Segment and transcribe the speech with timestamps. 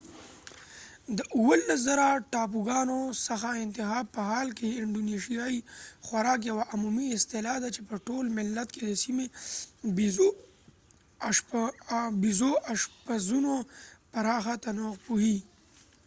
[1.17, 5.59] د 17،000 ټاپوګانو څخه انتخاب په حال کې، انډونیشیايي
[6.05, 9.25] خوراک یوه عمومي اصطلاح ده چې په ټول ملت کې د سیمه
[12.23, 13.53] ییزو اشپزونو
[14.11, 15.37] پراخه تنوع پوښي